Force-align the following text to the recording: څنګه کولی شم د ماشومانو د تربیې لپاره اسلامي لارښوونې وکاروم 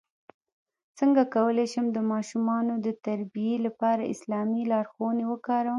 څنګه 0.97 1.23
کولی 1.35 1.65
شم 1.73 1.85
د 1.93 1.97
ماشومانو 2.11 2.73
د 2.85 2.87
تربیې 3.05 3.55
لپاره 3.65 4.03
اسلامي 4.13 4.61
لارښوونې 4.71 5.25
وکاروم 5.27 5.69